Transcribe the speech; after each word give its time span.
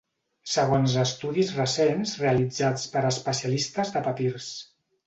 Segons 0.53 0.95
estudis 1.01 1.53
recents 1.59 2.15
realitzats 2.25 2.89
per 2.97 3.07
especialistes 3.15 3.97
de 3.99 4.07
papirs. 4.11 4.55